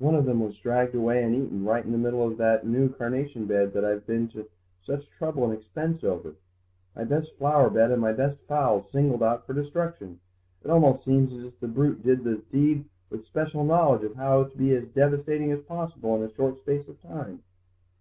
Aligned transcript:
One 0.00 0.16
of 0.16 0.24
them 0.24 0.40
was 0.40 0.58
dragged 0.58 0.92
away 0.92 1.22
and 1.22 1.36
eaten 1.36 1.64
right 1.64 1.84
in 1.84 1.92
the 1.92 1.96
middle 1.98 2.26
of 2.26 2.36
that 2.36 2.66
new 2.66 2.88
carnation 2.88 3.46
bed 3.46 3.72
that 3.74 3.84
I've 3.84 4.04
been 4.04 4.26
to 4.30 4.48
such 4.82 5.08
trouble 5.10 5.44
and 5.44 5.52
expense 5.52 6.02
over. 6.02 6.34
My 6.96 7.04
best 7.04 7.36
flower 7.38 7.70
bed 7.70 7.92
and 7.92 8.02
my 8.02 8.12
best 8.12 8.38
fowls 8.48 8.90
singled 8.90 9.22
out 9.22 9.46
for 9.46 9.52
destruction; 9.54 10.18
it 10.64 10.68
almost 10.72 11.04
seems 11.04 11.32
as 11.32 11.44
if 11.44 11.60
the 11.60 11.68
brute 11.68 12.02
that 12.02 12.24
did 12.24 12.24
the 12.24 12.42
deed 12.50 12.86
had 13.12 13.24
special 13.24 13.62
knowledge 13.62 14.12
how 14.16 14.42
to 14.42 14.58
be 14.58 14.74
as 14.74 14.88
devastating 14.88 15.52
as 15.52 15.60
possible 15.62 16.16
in 16.16 16.24
a 16.24 16.34
short 16.34 16.58
space 16.58 16.88
of 16.88 17.00
time." 17.00 17.44